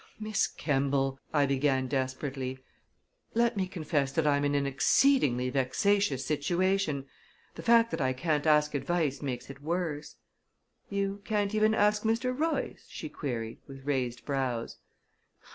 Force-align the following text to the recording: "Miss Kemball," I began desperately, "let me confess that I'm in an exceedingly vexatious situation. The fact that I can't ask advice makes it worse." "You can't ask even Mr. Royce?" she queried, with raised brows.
"Miss 0.19 0.47
Kemball," 0.47 1.19
I 1.31 1.45
began 1.45 1.85
desperately, 1.87 2.57
"let 3.35 3.55
me 3.55 3.67
confess 3.67 4.11
that 4.13 4.25
I'm 4.25 4.43
in 4.43 4.55
an 4.55 4.65
exceedingly 4.65 5.51
vexatious 5.51 6.25
situation. 6.25 7.05
The 7.53 7.61
fact 7.61 7.91
that 7.91 8.01
I 8.01 8.11
can't 8.11 8.47
ask 8.47 8.73
advice 8.73 9.21
makes 9.21 9.51
it 9.51 9.61
worse." 9.61 10.15
"You 10.89 11.21
can't 11.23 11.49
ask 11.51 11.55
even 11.55 11.71
Mr. 11.73 12.35
Royce?" 12.35 12.87
she 12.89 13.09
queried, 13.09 13.59
with 13.67 13.85
raised 13.85 14.25
brows. 14.25 14.79